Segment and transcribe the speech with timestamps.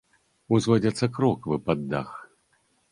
[0.57, 2.09] Узводзяцца кроквы пад дах.